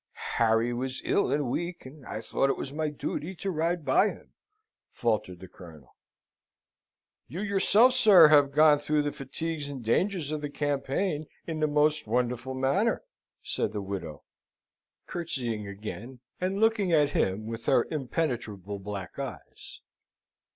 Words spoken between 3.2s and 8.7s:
to ride by him," faltered the Colonel. "You yourself, sir, have